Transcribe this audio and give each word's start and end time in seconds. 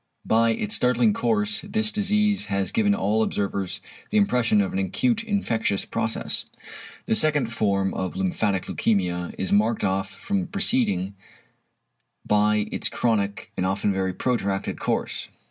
By 0.25 0.49
its 0.53 0.73
startling 0.73 1.13
course 1.13 1.61
this 1.61 1.91
disease 1.91 2.45
has 2.45 2.71
given 2.71 2.95
all 2.95 3.21
observers 3.21 3.81
the 4.09 4.17
impression 4.17 4.59
of 4.59 4.73
an 4.73 4.79
acute 4.79 5.23
infectious 5.23 5.85
process. 5.85 6.45
The 7.05 7.13
second 7.13 7.53
form 7.53 7.93
of 7.93 8.15
lymphatic 8.15 8.63
leukæmia 8.65 9.35
is 9.37 9.53
marked 9.53 9.83
off 9.83 10.09
from 10.09 10.41
the 10.41 10.47
preceding 10.47 11.13
by 12.25 12.67
its 12.71 12.89
chronic, 12.89 13.51
and 13.55 13.63
often 13.63 13.93
very 13.93 14.11
protracted 14.11 14.79
course. 14.79 15.29